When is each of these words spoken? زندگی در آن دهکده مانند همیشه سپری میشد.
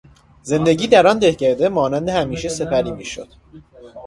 زندگی 0.43 0.87
در 0.87 1.07
آن 1.07 1.19
دهکده 1.19 1.69
مانند 1.69 2.09
همیشه 2.09 2.49
سپری 2.49 2.91
میشد. 2.91 3.27